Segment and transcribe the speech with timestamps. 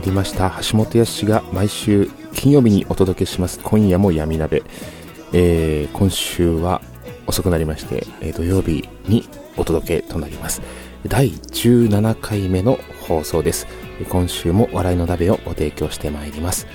[0.00, 0.50] りました。
[0.70, 3.60] 橋本康が毎週金曜日にお届けします。
[3.60, 4.62] 今夜も闇鍋、
[5.32, 6.80] えー、今週は
[7.26, 10.62] 遅くなりまして、えー、土曜日にお届けとなります。
[11.06, 12.78] 第17回目の
[13.08, 13.66] 放送です。
[14.08, 16.66] 今週も笑いの鍋をご提供してまいります。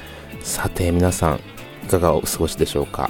[0.42, 1.40] さて皆さん
[1.86, 3.10] いかがお過ごしでしょうか？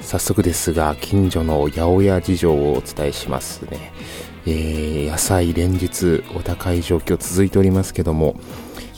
[0.00, 3.92] 早速ですが近所の八百屋事情をお伝えしますね。
[4.44, 8.34] えー、野菜連日お高い状況続いておりますけども、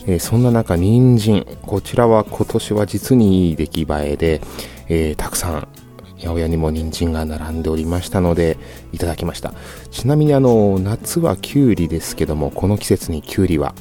[0.07, 4.41] えー、そんな中、人参、こちらは今年は実にいい出来栄えで、
[4.89, 5.69] えー、たくさん、
[6.19, 8.59] 八百屋にも人参が並んでおりましたので、
[8.93, 9.53] いただきました。
[9.91, 13.75] ちなみにあの、夏はキュウリですけども、この季節にキュウリは、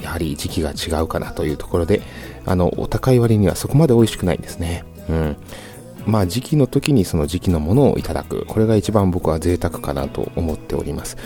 [0.00, 2.02] やはり時期が違うかなというところで、
[2.44, 4.84] あの、お高い割にはそこまで美味しくないんですね。
[5.08, 5.36] うん。
[6.06, 8.44] まあ時期の時にその時期のものをいただく。
[8.46, 11.16] これが一番僕は贅沢かなと思っております。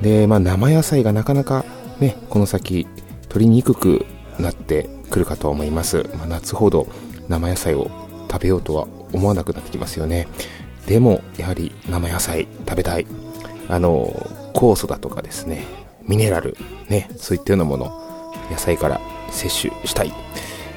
[0.00, 1.64] で、まあ生野菜がなかなか
[2.00, 2.86] ね、この先
[3.32, 4.04] 取りにくく
[4.38, 6.06] なってくるかと思います。
[6.18, 6.86] まあ、夏ほど
[7.28, 7.90] 生野菜を
[8.30, 10.28] 食べようとは思わなくなってきますよね。
[10.86, 13.06] でも、やはり生野菜食べたい。
[13.70, 14.08] あの、
[14.52, 15.64] 酵素だとかですね、
[16.06, 16.58] ミネラル、
[16.90, 19.00] ね、そういったようなもの、野菜から
[19.30, 20.12] 摂取したい。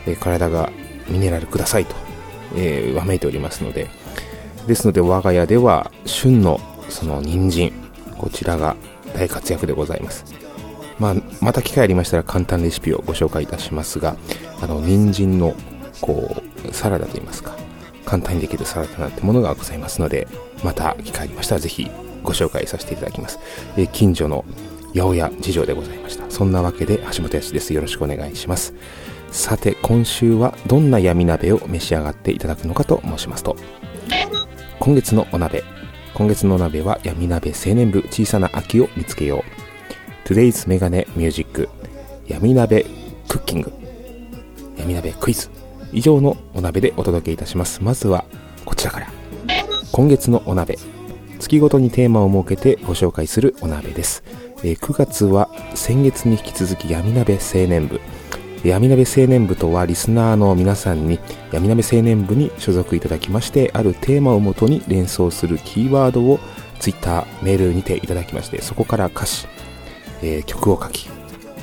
[0.07, 0.71] え体が
[1.09, 2.05] ミネラルくださいと
[2.55, 3.89] えー、わめいておりますので、
[4.65, 7.73] ですので我が家では旬のその人参、
[8.17, 8.77] こちらが
[9.13, 10.44] 大活躍でございます。
[10.99, 14.15] まあ、また機会ありましたら簡単レシピをご紹介いたしますが、
[14.61, 15.55] あの、人参の、
[16.01, 17.55] こう、サラダといいますか、
[18.05, 20.27] 簡単にできるサラダなんてものがございますので、
[20.63, 21.89] また機会ありましたらぜひ
[22.23, 23.39] ご紹介させていただきます。
[23.77, 24.45] え、近所の
[24.93, 26.29] 八百屋事情でございました。
[26.29, 27.73] そんなわけで橋本康です。
[27.73, 28.73] よろしくお願いします。
[29.35, 33.57] さて今週はどんな闇鍋を召し上がっていただくのかと申しますと
[34.79, 35.65] 今月のお鍋
[36.13, 39.64] 今月のお鍋は闇鍋青年部小さな秋を見つけよう
[40.25, 41.69] Today's メガネミュージック
[42.27, 42.87] 闇鍋
[43.27, 43.71] クッキング
[44.75, 45.51] 闇鍋クイズ
[45.93, 47.83] 以上のお鍋でお届けいたします。
[47.83, 48.25] まずは
[48.65, 49.07] こちらから。
[49.91, 50.79] 今月のお鍋
[51.37, 54.23] 月ごとにテーマを設けてご紹介するお鍋です、
[54.63, 58.01] えー、9月は先月に引き続き闇鍋青年部。
[58.63, 61.19] 闇鍋青年部とはリスナーの皆さんに
[61.51, 66.39] 闇鍋青年部に所属いただきましてあるテーマをもとに連想するキーワードを
[66.79, 69.47] Twitter メールにていただきましてそこから歌詞、
[70.21, 71.09] えー、曲を書き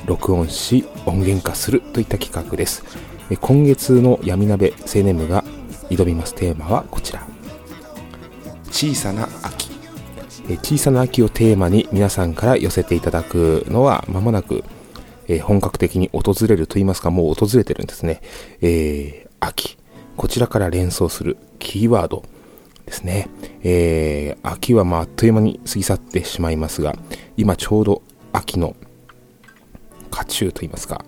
[0.05, 2.83] 録音し音源化するといった企画です、
[3.29, 5.43] え今月の闇鍋青年部が
[5.89, 7.25] 挑みますテーマはこちら
[8.71, 9.71] 小さな秋
[10.49, 14.63] え小さな秋をテーマに皆さんから寄せていただくのは間もなく
[15.27, 18.21] え、本格的に訪れると言いますか、もう訪れてるんですね。
[18.61, 19.77] えー、秋。
[20.17, 22.23] こちらから連想するキーワード
[22.85, 23.29] ですね。
[23.63, 26.95] えー、秋はまあっという間に過ぎ去ってしまいますが、
[27.37, 28.01] 今ちょうど
[28.33, 28.75] 秋の
[30.11, 31.05] 夏中と言いますか、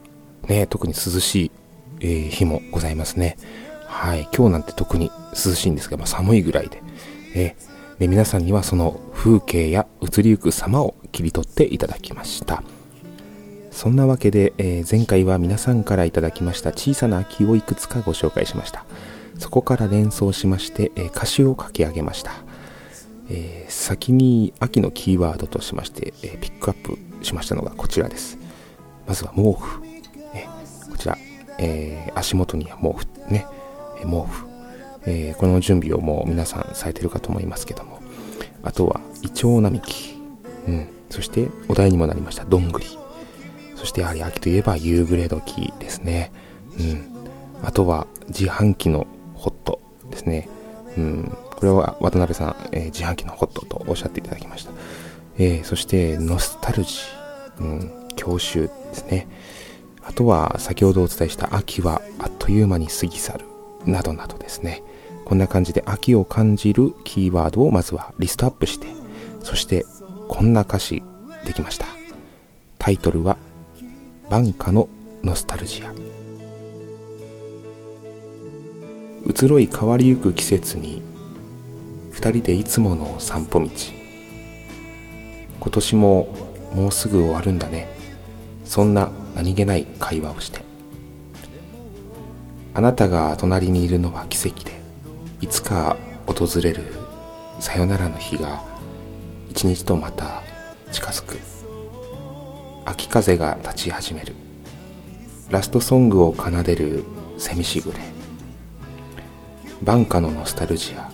[0.47, 1.51] ね、特に涼しい、
[1.99, 3.37] えー、日もございますね。
[3.87, 4.27] はい。
[4.35, 6.81] 今日なんて特に涼しいんですが、まあ、寒いぐらいで、
[7.35, 12.63] えー、で皆さんにはその風景や移りゆく様を切り取っていただきました。
[13.71, 18.85] そんなわけで、えー、前回は皆さんからいただきました小さな秋をいくつかご紹介しました。
[19.37, 22.31] そこから連想しまして、え、歌詞を書き上げました。
[23.29, 28.37] えー、先に秋のキーワードとしまして、えピックアップしましたのがこちらです。
[29.07, 29.81] まずは毛布。
[30.33, 30.47] え
[30.89, 31.17] こちら、
[31.59, 33.47] え足元には毛布ね、
[33.99, 34.47] え毛布。
[35.07, 37.99] えこの準備をもう皆さんされてるかと思いますけども。
[38.63, 40.15] あとは、イチョウ並木。
[40.67, 40.87] うん。
[41.11, 42.87] そして、お題にもなりました、どんぐり。
[43.75, 46.31] そしてやはり秋といえば夕暮れ時ですね。
[46.79, 47.15] うん。
[47.63, 49.05] あとは自販機の
[49.35, 49.79] ホット
[50.09, 50.49] ですね。
[50.97, 51.37] うん。
[51.55, 54.71] これは渡辺さん、えー、自販機のホットとおっしゃっていただきました。
[55.37, 59.27] えー、そして、ノスタルジー、うん、郷愁ですね。
[60.03, 63.45] あとは、先ほどお伝えした秋はあっという間に過ぎ去る、
[63.85, 64.83] などなどですね。
[65.25, 68.87] こんな感じで秋を感じるキーワードをまずはリストアップして、
[69.41, 69.85] そして
[70.27, 71.03] こんな歌詞
[71.45, 71.87] できました。
[72.77, 73.37] タイトルは、
[74.29, 74.87] バンカの
[75.23, 75.93] ノスタルジア。
[79.27, 81.01] 移ろい変わりゆく季節に、
[82.15, 83.69] 二人でいつもの散歩道。
[85.59, 86.33] 今年も
[86.73, 87.89] もうすぐ終わるんだね。
[88.63, 90.61] そんな何気ない会話をして。
[92.73, 94.71] あなたが隣にいるのは奇跡で。
[95.41, 96.83] いつか訪れる
[97.59, 98.63] さよならの日が
[99.49, 100.41] 一日とまた
[100.91, 101.37] 近づく
[102.85, 104.33] 秋風が立ち始める
[105.49, 107.03] ラストソングを奏でる
[107.37, 107.99] セミしぐれ
[109.83, 111.11] 晩夏のノスタルジア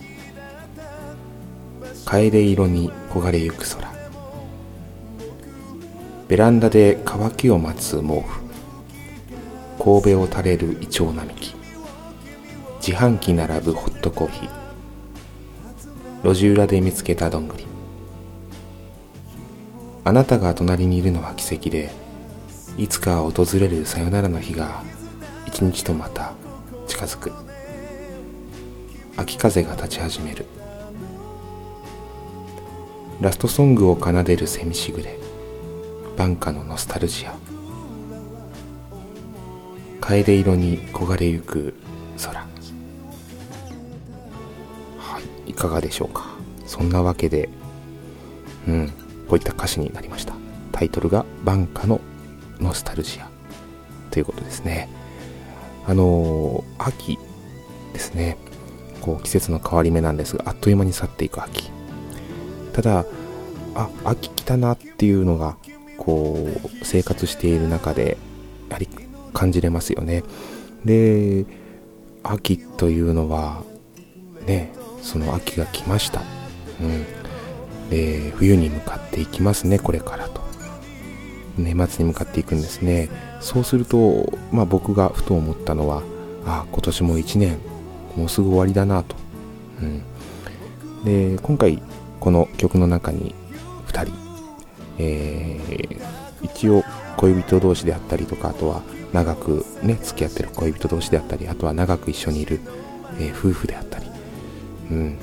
[2.04, 3.92] 楓色に焦がれゆく空。
[6.28, 8.42] ベランダで乾きを待つ毛布。
[9.78, 11.54] 神戸を垂れるイチョウ並木。
[12.86, 14.50] 自販機並ぶホットコーヒー。
[16.24, 17.66] 路地裏で見つけたどんぐり。
[20.04, 21.90] あなたが隣にいるのは奇跡で
[22.76, 24.82] いつか訪れるさよならの日が
[25.46, 26.32] 一日とまた
[26.86, 27.32] 近づく。
[29.16, 30.46] 秋風が立ち始める。
[33.22, 35.16] ラストソングを奏でるセミしぐれ
[36.16, 37.36] 晩夏のノスタルジア
[40.00, 41.72] 楓色に焦がれゆく
[42.20, 42.40] 空
[44.98, 46.34] はいかがでしょうか？
[46.66, 47.48] そんなわけで、
[48.66, 48.88] うん、
[49.28, 50.34] こういった歌詞になりました。
[50.72, 52.00] タイトルが、晩夏の
[52.58, 53.30] ノスタルジア
[54.10, 54.88] ということですね。
[55.86, 57.18] あのー、秋
[57.92, 58.36] ですね。
[59.00, 61.70] こう季節の変わり目なんですが、あっという間に去っていく秋。
[62.72, 63.04] ただ、
[63.74, 65.56] あ、秋来たなっていうのが、
[65.98, 68.16] こう、生活している中で、
[68.68, 68.88] やはり
[69.32, 70.24] 感じれますよね。
[70.84, 71.44] で、
[72.22, 73.62] 秋というのは、
[74.46, 74.72] ね、
[75.02, 76.22] その秋が来ました。
[76.80, 77.04] うん。
[77.90, 80.40] で、冬に向かっていきますね、これからと。
[81.58, 83.10] 年末に向かっていくんですね。
[83.40, 86.02] そうすると、まあ僕がふと思ったのは、
[86.46, 87.58] あ、今年も1年、
[88.16, 89.14] もうすぐ終わりだなと。
[89.82, 90.02] うん。
[91.04, 91.82] で、今回、
[92.22, 93.34] この曲の中に
[93.88, 94.14] 2人、
[94.98, 96.84] えー、一応
[97.16, 98.82] 恋人同士であったりとか、あとは
[99.12, 102.60] 長くね、付き合ってる恋人同士であったり、あとは長く一緒にいる、
[103.18, 104.06] えー、夫婦であったり、
[104.92, 105.18] うん、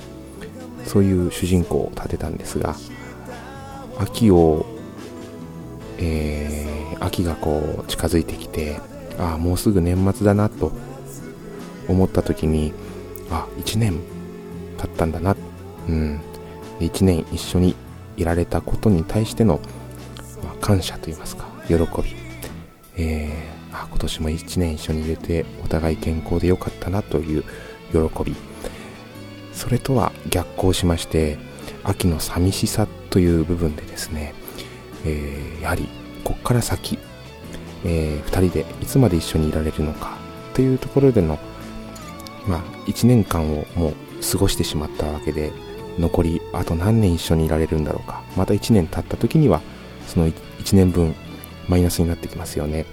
[0.84, 2.76] そういう主人公を立てたんですが
[3.98, 4.66] 秋を、
[6.00, 8.82] えー、秋がこう近づいてきて
[9.18, 10.74] ああもうすぐ年末だなと
[11.88, 12.74] 思った時に
[13.32, 14.02] あ1年
[14.78, 15.36] 経ったんだな、
[15.88, 16.22] うん、
[16.80, 17.76] 1年一緒に
[18.18, 19.60] いられたことに対しての、
[20.44, 21.80] まあ、感謝といいますか喜び、
[22.98, 27.44] えー、あ今年も1年一緒にいれてお互い健康でよかったなという
[27.92, 28.36] 喜び。
[29.60, 31.38] それとは逆行しまして
[31.84, 34.34] 秋の寂しさという部分でですね、
[35.06, 35.90] えー、やはり
[36.24, 36.98] こっから先、
[37.84, 40.18] えー、2人でいつまで一緒にいられるのか
[40.54, 41.38] というところでの、
[42.48, 43.94] まあ、1年間をもう
[44.32, 45.52] 過ごしてしまったわけで
[46.00, 48.24] 残りあと何年一緒にいられるんだろうか。
[48.36, 49.62] また1年経った時には
[50.08, 51.16] その 1, 1年分
[51.68, 52.86] マイナスになってきますよね。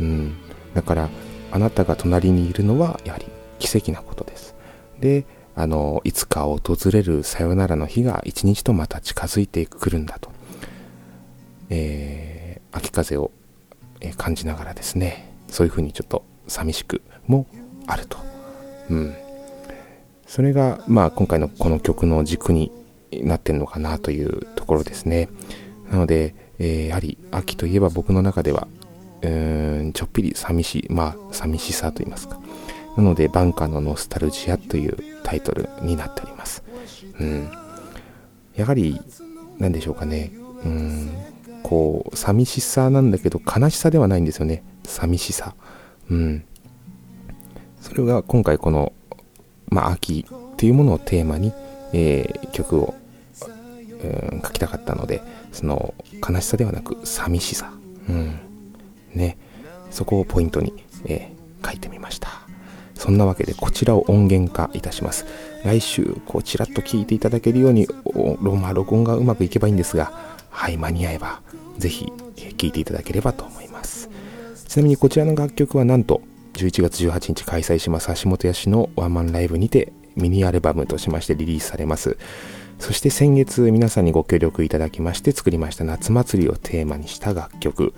[0.00, 0.34] うん。
[0.74, 1.08] だから
[1.52, 3.26] あなたが隣にいるのはやはり
[3.58, 4.54] 奇跡なことです。
[5.00, 6.60] であの、いつか訪
[6.92, 10.30] れるさよならの日が一日とまた近づいてくるんだと、
[11.68, 13.32] えー、秋風を
[14.16, 17.48] 感じながらですね、そういうふうにちょっと寂しくも
[17.88, 18.18] あると。
[18.88, 19.16] うん。
[20.28, 22.70] それが、まあ今回のこの曲の軸に
[23.10, 25.28] なってるのかなというところですね。
[25.90, 28.68] なので、えー、やはり秋といえば僕の中では、
[29.22, 32.38] うーん、ちょっぴり寂しい、まあ寂しさと言いますか。
[32.96, 36.62] なので、バンカーのノスタルジアというタイトルになっております。
[37.18, 37.48] うん。
[38.54, 39.00] やはり、
[39.58, 40.32] 何でしょうかね。
[40.64, 41.10] うん。
[41.62, 44.64] こう、寂しさなんだけど、悲しさではないんですよね。
[44.84, 45.54] 寂しさ。
[46.10, 46.44] うん。
[47.80, 48.92] それが今回この、
[49.70, 51.52] まあ、秋っていうものをテーマに、
[51.92, 52.94] えー、曲を、
[54.02, 55.22] うん、書きたかったので、
[55.52, 55.94] その、
[56.28, 57.72] 悲しさではなく、寂しさ。
[58.08, 58.38] うん。
[59.14, 59.36] ね。
[59.90, 60.72] そこをポイントに、
[61.06, 62.28] えー、書いてみました。
[62.94, 65.24] そんなわけでこちらを音源化いたします。
[65.64, 67.86] 来週、こうちらっと聞いていただけるように、
[68.40, 70.12] まあ、録音がうまくいけばいいんですが、
[70.50, 71.40] はい、間に合えば、
[71.78, 74.10] ぜひ聴いていただければと思います。
[74.66, 76.20] ちなみにこちらの楽曲はなんと、
[76.58, 82.18] 11月18日開催します橋本屋氏のワンマンライブにてミニアルバムとしましてリリースされます。
[82.80, 87.94] そして先月皆さんにご協力いただきまして作りました夏祭りをテーマにした楽曲、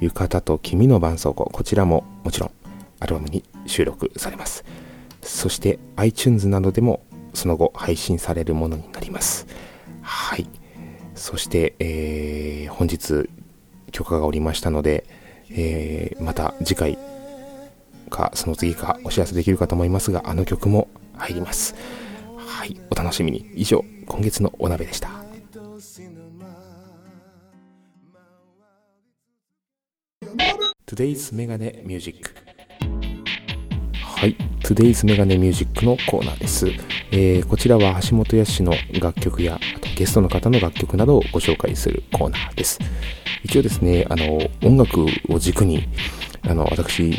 [0.00, 2.50] 浴衣と君の絆創膏、こちらももちろん
[3.00, 4.64] アルバムに収録されます。
[5.22, 7.02] そして iTunes などでも
[7.32, 9.46] その後配信されるものになります。
[10.02, 10.46] はい。
[11.16, 13.28] そして、えー、本日
[13.90, 15.04] 許可がおりましたので、
[15.50, 16.98] えー、また次回
[18.10, 21.74] かその次かお知らせできるかと思いますが、あの曲も入ります。
[22.36, 23.50] はい、お楽しみに。
[23.54, 25.10] 以上、今月のお鍋でした。
[30.86, 32.30] Today's メガネミュージック
[34.02, 36.68] はい、Today's メガネミュージックのコーナーです。
[37.10, 42.78] えー、こちらは橋本康の楽曲や、あとゲストの方の楽曲などをご紹介するコーナーです。
[43.42, 45.88] 一応ですね、あの、音楽を軸に、
[46.42, 47.18] あの、私、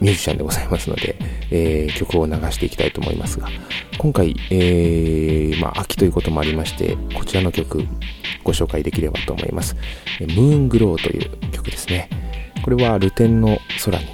[0.00, 1.16] ミュージシャンでございますので、
[1.50, 3.48] えー、曲を流していきたいと思いますが、
[3.98, 7.84] 今回、えー、まあ、秋ということもありまして、こちらの曲、
[8.42, 9.76] ご紹介できればと思います。
[10.20, 12.08] ムーングローという曲ですね。
[12.62, 14.04] これは、ルテンの空に、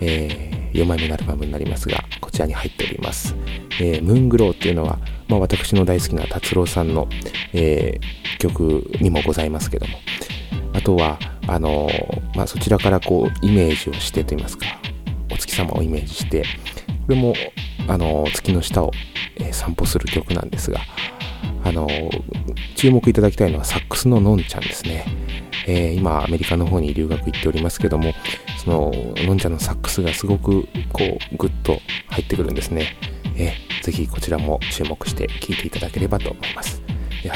[0.00, 3.36] えー、4枚目のアルバムになりますが、こちらに入っております。
[3.80, 4.98] えー、ムーングローっていうのは、
[5.28, 7.08] まあ、私の大好きな達郎さんの、
[7.52, 9.98] えー、曲にもございますけども、
[10.72, 11.88] あとは、あの
[12.34, 14.66] まあ、そちらからこう、イメージをしてといいますか、
[15.36, 16.46] お月様をイメージして、こ
[17.10, 17.34] れも、
[17.86, 18.90] あの、月の下を、
[19.36, 20.80] え、散歩する曲なんですが、
[21.62, 21.86] あの、
[22.74, 25.04] 注目いただきたいのはサックスののんちゃんですね。
[25.66, 28.14] えー、今、アメリカの方に留学行っておりますけども、
[28.64, 28.92] その、
[29.26, 32.96] のんちゃんのサックスがすごく、こう、ぐっと入ってくるんですね。
[33.36, 36.80] えー、ぜひこちらも注目して聴いていただければと思います。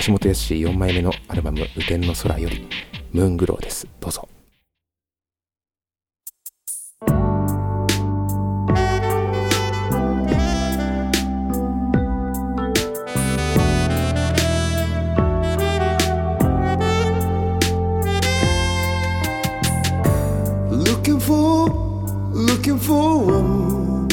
[0.07, 2.66] 橋本康4枚目のアルバム、雨天の空より、
[3.12, 3.87] ムーングローです。
[4.00, 4.28] どうぞ。
[22.71, 24.07] que voam,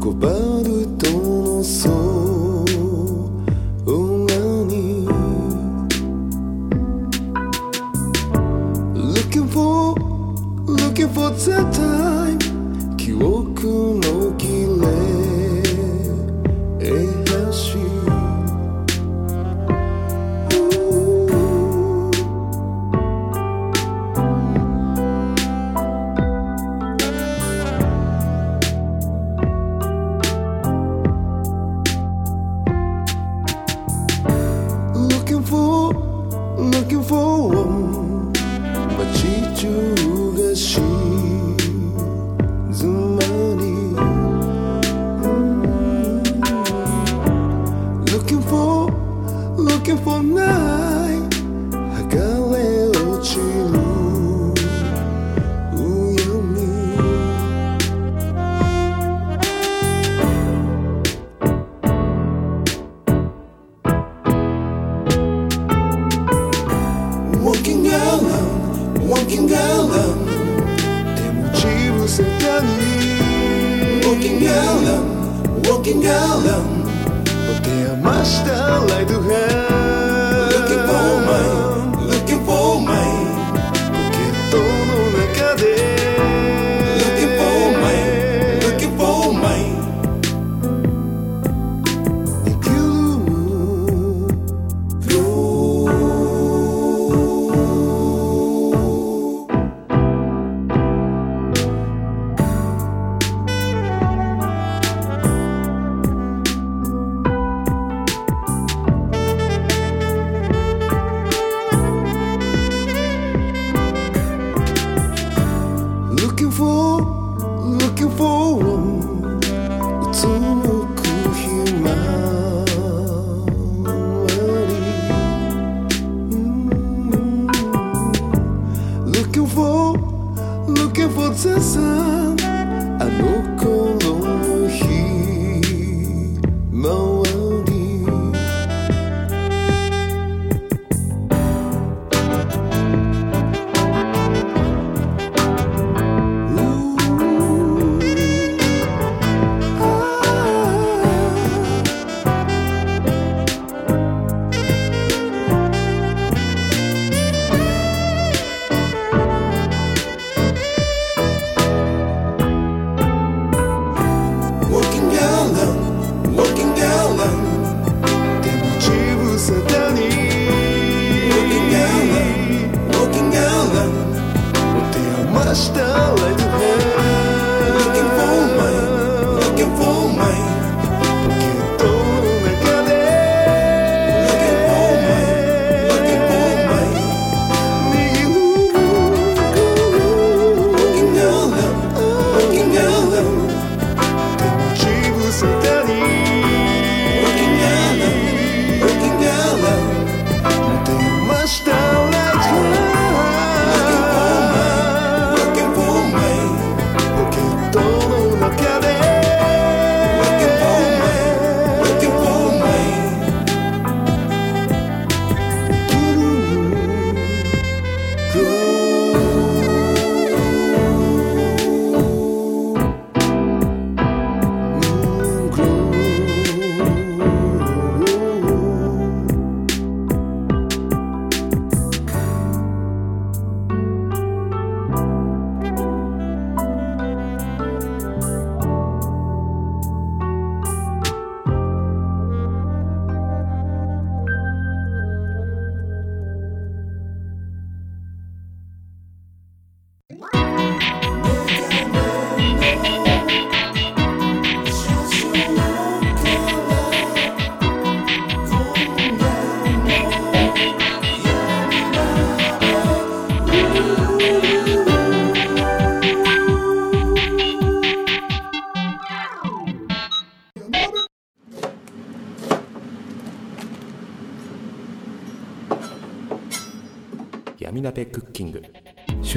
[0.00, 2.01] cobrando o tom no som.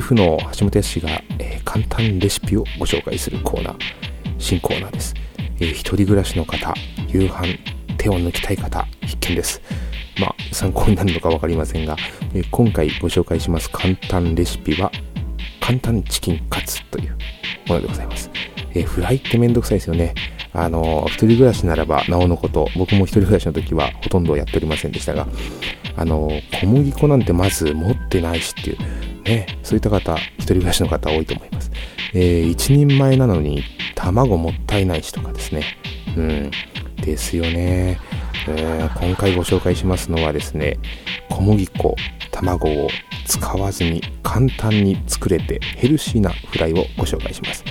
[0.05, 1.09] 婦の橋本康が、
[1.39, 3.77] えー、簡単レシピをご紹介するコーナー
[4.37, 5.15] 新コーナーです、
[5.59, 6.75] えー、一人暮らしの方
[7.07, 7.57] 夕飯
[7.97, 9.61] 手を抜きたい方必見です。
[10.19, 11.97] まあ参考になるのか分かりませんが、
[12.35, 14.91] えー、今回ご紹介します簡単レシピは
[15.59, 17.17] 簡単チキンカツという
[17.67, 18.29] ものでございます、
[18.75, 20.13] えフライってめんどくさいですよね。
[20.53, 25.27] あの、一人暮らしならばなおのこと、僕も一人暮らしの時はほとんどやっておりませんでしたが、
[25.97, 26.29] あの、
[26.61, 28.77] 小麦粉なんてまず持ってないしっていう、
[29.25, 31.71] ね、そういった方、一人暮らしの方多いと思います。
[32.13, 33.63] えー、一人前なのに
[33.95, 35.63] 卵もったいないしとかですね。
[36.15, 36.51] うん、
[37.01, 37.99] ですよね。
[38.47, 40.77] えー、今回ご紹介しますのはですね、
[41.29, 41.95] 小麦粉、
[42.31, 42.89] 卵を
[43.25, 47.63] 使わずに簡単に作れてヘルシーなフライをご紹介します。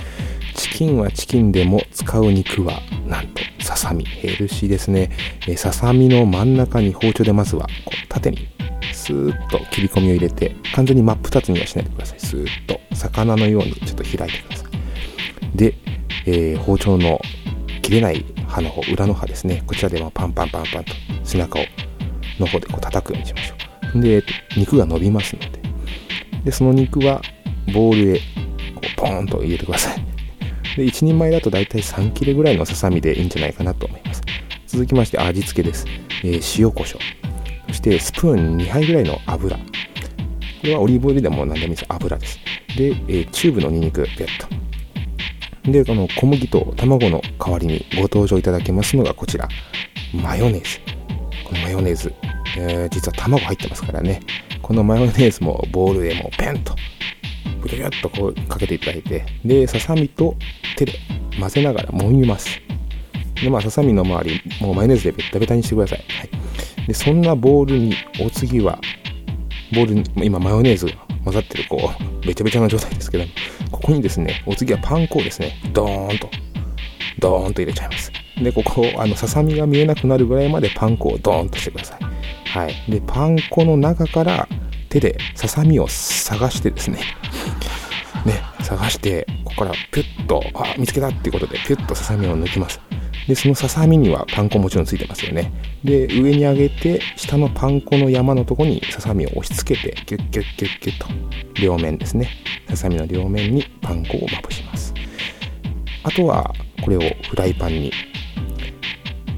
[0.55, 5.09] チキンはチキンでも使う肉はなんとささみヘルシーですね、
[5.47, 8.47] えささみの真ん中に包丁でまずはこう縦に
[8.93, 15.75] スーッと切り込みを入れて完全に真っ二つにはしないでくださいスーッと魚のようにちょっと開いてくださいで、
[16.25, 17.19] えー、包丁の
[17.81, 21.63] 切れない刃の方裏の刃ですねこちらでパンパンパンパンと背中を
[22.39, 23.55] の方でこう叩くようにしましょ
[23.97, 24.23] うで
[24.57, 25.61] 肉が伸びますので
[26.45, 27.21] でその肉は
[27.73, 28.19] ボウルへ
[28.75, 30.15] こうポーンと入れてください
[30.75, 34.21] で、1人前だと大体3切れぐらいのささみでいいんじゃないかなと思います。
[34.67, 35.85] 続きまして味付けです。
[36.23, 37.24] えー、塩コショウ。
[37.85, 39.55] てスプーン2杯ぐらいの油。
[39.55, 39.63] こ
[40.63, 41.85] れはオリーブオイルでも何でもいいです。
[41.87, 42.39] 油です。
[42.75, 44.27] で、えー、チューブのニンニク、ペッ
[45.63, 45.71] ト。
[45.71, 49.47] で、この小麦と卵の代わりにご登場いただけますのがこちら。
[50.13, 50.79] マヨネーズ。
[51.47, 52.11] このマヨネーズ。
[52.57, 54.19] えー、実は卵入ってますからね。
[54.63, 56.73] このマヨネーズもボウルへもペンと
[57.61, 60.35] ぐるぐるっとこうかけていただいて、で、ささみと
[60.75, 60.93] 手で
[61.39, 62.59] 混ぜながら揉みます。
[63.35, 65.99] で、まあ、ささみの周り、もうマヨネーズでベタベタにしてください。
[65.99, 66.74] はい。
[66.87, 68.79] で、そんなボウルに、お次は、
[69.73, 70.93] ボウルに、今マヨネーズが
[71.23, 71.91] 混ざってる、こ
[72.23, 73.25] う、べちゃべちゃな状態ですけど、
[73.71, 76.29] ここにですね、お次はパン粉をですね、ドーンと、
[77.19, 78.11] ドーンと入れちゃいます。
[78.41, 82.03] で、ここ、あの、ささみが見えなくなるぐらいまでパン粉をドーンとしてください。
[82.49, 82.73] はい。
[82.89, 84.47] で、パン粉の中から
[84.89, 86.99] 手でささみを探してですね、
[88.25, 92.79] ね、探して、ここからピュッと、あ、見つけたっていうことで、ピュッとささみを抜きます。
[93.27, 95.51] で、そのささみにはパン粉もちろんついてますよね。
[95.83, 102.29] で、上に上げて、下のパン粉の山のとこにささみを押し付けて、ギュッギュッギュッギュッと、両面ですね。
[102.69, 104.93] ささみの両面にパン粉をまぶします。
[106.03, 107.91] あとは、これをフライパンに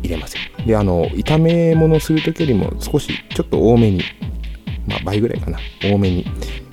[0.02, 0.42] 入れますよ。
[0.66, 4.02] で、あの、炒め物するときよりも少し、ちょっと多めに、
[4.86, 6.26] まあ、倍ぐらいかな、多めに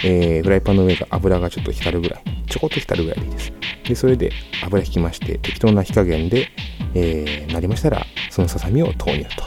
[0.07, 3.53] えー、フライパンの上が油がちょっと光るぐらい、ちょこっと光るぐらいでいいです。
[3.89, 6.49] で、それで油引きまして、適当な火加減で、
[6.95, 9.45] えー、なりましたら、そのささみを投入と。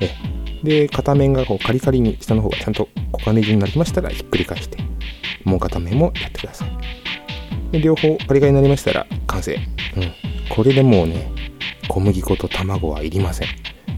[0.00, 0.10] え
[0.64, 4.78] で、片面がこうカリカリに、下の方がちゃんと黄金色になりましたら、ひっくり返して、
[5.44, 6.68] もう片面もやってください。
[7.72, 9.54] で、両方カリカリになりましたら、完成。
[9.54, 10.12] うん。
[10.48, 11.30] これでもうね、
[11.88, 13.48] 小麦粉と卵はいりません。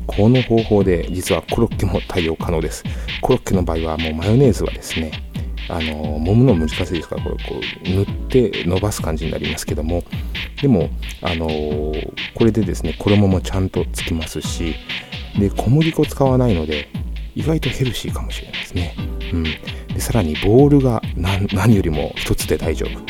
[0.06, 2.84] この方法で実はコロッケも対応可能です。
[3.20, 5.12] コロッケの場合はもうマヨネーズはですね、
[5.68, 10.02] あの揉むの難しいですからこれこう塗って伸ばす感じになりますけども。
[10.60, 10.88] でも
[11.20, 11.48] あの
[12.34, 14.74] これでですね衣もちゃんとつきますし
[15.38, 16.88] で小麦粉使わないので
[17.34, 18.94] 意外とヘルシーかもしれないですね、
[19.34, 23.00] うん、でさらにボールが何よりも一つで大丈夫。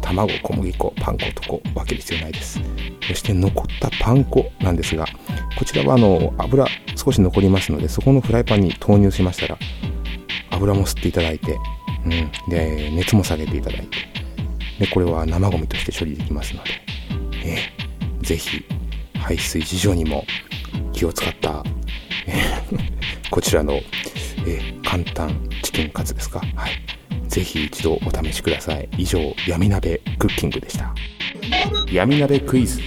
[0.00, 2.60] 卵小麦粉パン粉とこう分ける必要ないです。
[3.08, 5.04] そして残ったパン粉なんですが
[5.58, 9.58] こちらはあの油少し残りますのでそこのフライパンに投入しましたら
[10.50, 11.58] 油も吸っていただいて
[12.06, 13.98] うん、で熱も下げていただいて。
[14.78, 16.70] でこれは生ゴミとして処理できますので、
[17.44, 18.62] えー、ぜひ
[19.18, 20.24] 排水事情にも
[20.92, 21.64] 気を使った、
[22.26, 22.34] え、
[23.30, 23.80] こちらの、
[24.46, 26.40] え、簡単チキンカツですか？
[26.54, 26.72] はい。
[27.28, 28.88] ぜひ一度お試しください。
[28.98, 30.94] 以上闇鍋クッキングでした。
[31.90, 32.80] 闇鍋クイズ。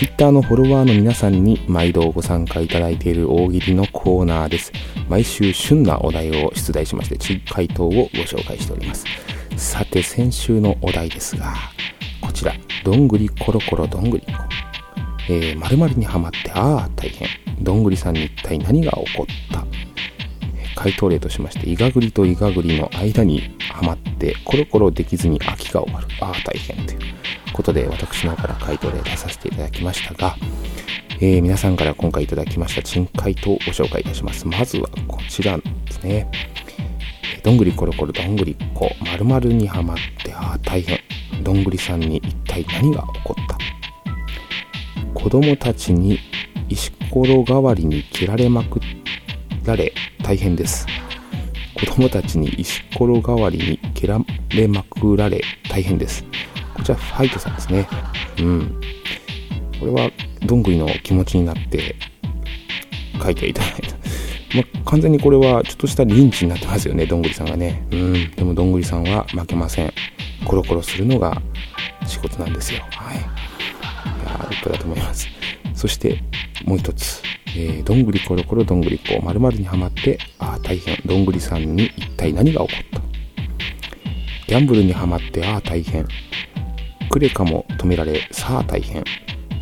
[0.00, 4.72] Twitter のフォロワーの皆さんに毎度ご参加いただいている大喜利のコーナーです
[5.10, 9.04] 毎週旬なお題を出題しまして、回答をご紹介しております。
[9.58, 11.54] さて、先週のお題ですが、
[12.22, 14.24] こちら、どんぐりコロコロどんぐり
[15.28, 17.28] えー、〇〇にはまって、ああ、大変。
[17.60, 19.66] どんぐりさんに一体何が起こった
[20.80, 26.06] 回答例としまして、イガグリとイガグリの間にはまって、コロコロできずに秋が終わる。
[26.22, 27.19] ああ、大変という
[27.52, 30.36] ことで、私の方から回答例出させていただきましたが、
[31.20, 34.46] えー、皆さんから今回いただきました珍回答をご紹介いたします。
[34.46, 36.30] まずはこちらですね。
[37.42, 40.98] どんぐりころころどんぐりっこ、まるまるにはまって、ああ、大変。
[41.42, 43.58] どんぐりさんに一体何が起こった？
[45.14, 46.18] 子供たちに
[46.68, 48.80] 石ころ代わりに切られまく
[49.64, 50.86] られ大変です。
[51.74, 54.18] 子供たちに石ころ代わりに蹴ら
[54.50, 56.24] れまくられ大変です。
[56.90, 57.88] こちらファイトさんですね。
[58.38, 58.80] うん。
[59.78, 60.10] これは
[60.44, 61.94] どんぐりの気持ちになって
[63.22, 63.96] 書いていただいた。
[64.56, 67.86] ま、完全にこれはちょっとしたリンチになってますよね、どんぐりさんがね。
[67.92, 68.30] うん。
[68.32, 69.92] でもどんぐりさんは負けません。
[70.44, 71.40] コロコロするのが
[72.06, 72.80] 仕事なんですよ。
[72.90, 73.18] はい。
[73.18, 73.26] いや
[74.50, 75.28] 立派だと思います。
[75.74, 76.22] そして
[76.64, 77.22] もう一つ。
[77.56, 83.00] えー、どんぐりころころどんぐりこ〇〇にはまって、ああ大変、どんぐりさんに一体何が起こった
[84.46, 86.06] ギャンブルにはまって、ああ大変。
[87.10, 89.04] クレカも止められ、さあ大変。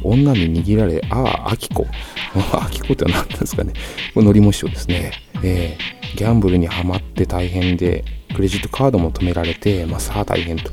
[0.04, 1.86] 女に握られ、ああ、アキコ。
[2.52, 3.72] アキコって何なんですかね。
[4.14, 5.12] これ、のりも師匠ですね。
[5.42, 10.70] えー、ギャンブルにはまって大変で、クレジットカードも止められて、まあ、さあ大変と。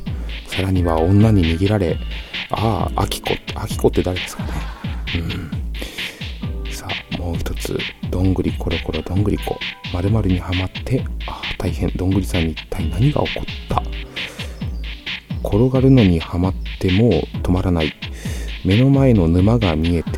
[0.48, 1.98] さらには女に握られ、
[2.52, 3.30] ああ、アキコ。
[3.56, 4.50] アキコって誰ですかね。
[5.16, 6.72] うん。
[6.72, 7.80] さあ、もう一つ。
[8.12, 9.58] どんぐりコロコロどんぐりこ。
[9.94, 11.90] 〇〇にはまって、ああ、大変。
[11.96, 13.85] どんぐりさんに一体何が起こった
[15.46, 17.12] 転がるのにはまっても
[17.44, 17.94] 止まらない。
[18.66, 20.10] 目の前の沼が見えて、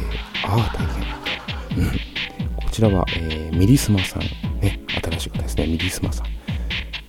[0.45, 0.87] ああ、大
[1.75, 1.85] 変。
[1.85, 1.91] うん。
[2.55, 4.21] こちらは、えー、ミリスマさん。
[4.61, 5.67] ね、新しい方ですね。
[5.67, 6.27] ミリスマさん。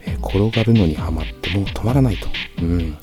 [0.04, 2.28] えー、転がるのにはまってもう止まらないと。
[2.61, 2.96] うん。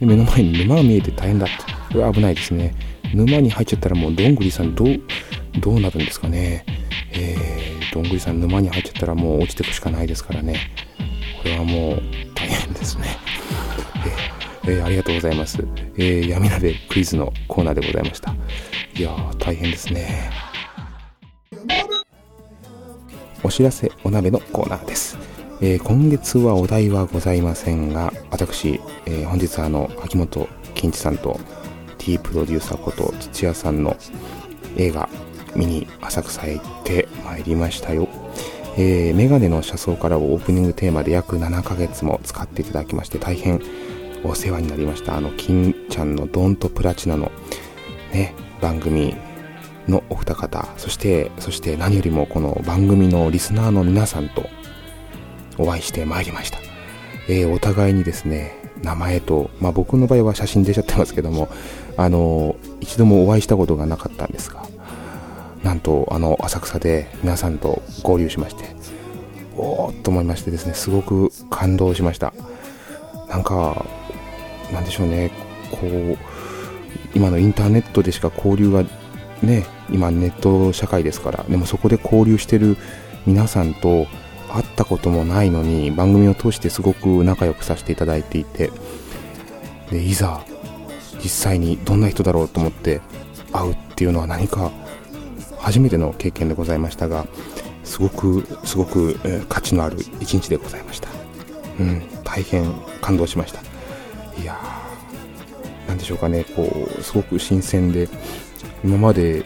[0.00, 1.54] で目の前に沼が見えて大変だって。
[1.92, 2.74] これは危ないですね。
[3.14, 5.00] 沼に入っちゃったらもうどんぐりさんどう、
[5.60, 6.64] どうなるんですかね。
[7.12, 10.56] えー、どんぐりさん沼に入っちゃったらもう落ちていくしかないですからね。
[11.42, 12.02] これはもう
[12.34, 13.25] 大変ですね。
[14.68, 15.64] えー、ありがとうございます。
[15.96, 18.34] えー、闇鍋クイズのコーナーでございました。
[18.96, 20.30] いやー、大変ですね。
[23.44, 25.16] お知らせお鍋のコーナーです。
[25.60, 31.38] えー、今月はお題はございませんが、私、え、本日はあの、秋元金一さんと
[31.98, 33.96] T プロデューサーこと土屋さんの
[34.76, 35.08] 映画
[35.54, 38.08] 見に浅草へ行ってまいりましたよ。
[38.76, 43.62] えー、メガネの車窓からをオープニングテーマで約7ヶ月も使っていただきまして大変
[44.26, 45.16] お世話になりました。
[45.16, 47.30] あの、金ちゃんのドンとプラチナの
[48.12, 49.14] ね、番組
[49.88, 54.48] のお二方、そして、そして何よりもこの番組のリスナーの皆さんと
[55.58, 56.58] お会いしてまいりました。
[57.28, 61.48] えー、お互いにですね、名前と、まあ僕の場合は写真出ちゃってますけども、
[61.96, 64.66] あの、一度もお会いしたことがなかったんですが、
[65.62, 68.64] なんとあの浅草で皆さんと合流しまして、
[69.56, 72.32] おーっと思いましてですね、すごく感動しました。
[73.28, 73.84] なんか、
[74.72, 75.30] なんでしょうね、
[75.70, 76.18] こう、
[77.14, 78.84] 今のインターネットでしか交流が
[79.42, 82.76] ね、今ネット社会ですから、でもそこで交流してる
[83.26, 84.06] 皆さんと
[84.48, 88.70] 会ったこともないのに、番組を通してすごく仲良くさせていただいていて、
[89.90, 90.44] で、いざ、
[91.22, 93.00] 実際にどんな人だろうと思って
[93.52, 94.70] 会うっていうのは何か
[95.58, 97.26] 初めての経験でございましたが、
[97.84, 101.08] すごく、すごく、え、価値のある一日でございました。
[101.78, 103.60] うん、大変感動しました。
[104.40, 108.08] いやー、なんでしょうかね、こう、すごく新鮮で、
[108.84, 109.44] 今まで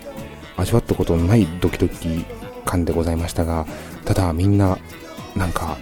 [0.56, 2.24] 味わったことのないドキドキ
[2.64, 3.66] 感でございましたが、
[4.04, 4.78] ただみんな、
[5.36, 5.78] なんか、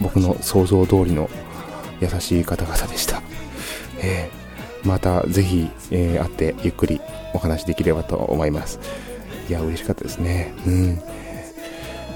[0.00, 1.30] 僕の想像通りの
[2.00, 3.22] 優しい方々でした。
[3.98, 7.00] えー、またぜひ、えー、会ってゆっくり
[7.32, 8.78] お話できればと思います。
[9.48, 10.52] いや、嬉しかったですね。
[10.66, 11.00] うん。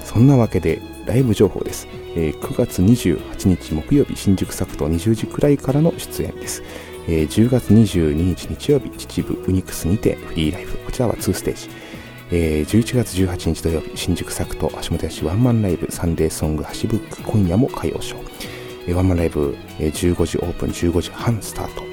[0.03, 1.89] そんなわけで、ライブ情報です。
[2.15, 6.63] えー、9月28日木曜日、新宿サクト20時くらいからの出演です。
[7.05, 10.77] えー、10月22日日曜日、秩父ウニクスにてフリーライブ。
[10.77, 11.69] こちらは2ステージ。
[12.31, 18.21] えー、11月18日土曜日、新宿サクト足元しワンマンライブサンデーソングハシブック今夜も歌謡ショー。
[18.87, 21.83] えー、ワンマンライブ、えー、15時オープン、15時半スタート。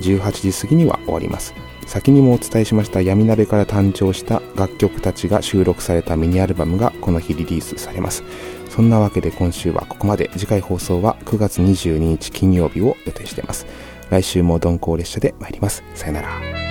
[0.00, 1.54] 18時過ぎには終わります。
[1.86, 8.24] 先にもお伝えしました闇鍋から誕生した楽曲たちが収録されたミニアルバムがこの日リリースされます。
[8.74, 10.30] そんなわけで今週はここまで。
[10.32, 13.66] 次回放送は9月22日金曜日を予定しています。
[14.10, 15.84] 来週も鈍行列車で参ります。
[15.94, 16.63] さよなら。